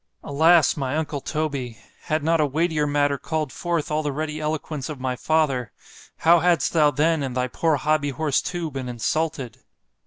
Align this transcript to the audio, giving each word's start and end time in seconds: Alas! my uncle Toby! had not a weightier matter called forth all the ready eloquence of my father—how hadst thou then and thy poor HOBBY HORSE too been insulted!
Alas! 0.23 0.75
my 0.75 0.97
uncle 0.97 1.21
Toby! 1.21 1.77
had 2.05 2.23
not 2.23 2.41
a 2.41 2.45
weightier 2.47 2.87
matter 2.87 3.19
called 3.19 3.53
forth 3.53 3.91
all 3.91 4.01
the 4.01 4.11
ready 4.11 4.39
eloquence 4.39 4.89
of 4.89 4.99
my 4.99 5.15
father—how 5.15 6.39
hadst 6.39 6.73
thou 6.73 6.89
then 6.89 7.21
and 7.21 7.37
thy 7.37 7.47
poor 7.47 7.75
HOBBY 7.77 8.09
HORSE 8.09 8.41
too 8.41 8.71
been 8.71 8.89
insulted! 8.89 9.59